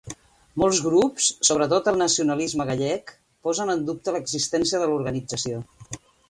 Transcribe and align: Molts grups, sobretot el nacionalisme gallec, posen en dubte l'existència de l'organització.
Molts 0.61 0.77
grups, 0.85 1.27
sobretot 1.49 1.89
el 1.91 1.99
nacionalisme 2.03 2.67
gallec, 2.71 3.13
posen 3.49 3.73
en 3.75 3.85
dubte 3.91 4.15
l'existència 4.17 4.83
de 4.83 4.89
l'organització. 4.95 5.63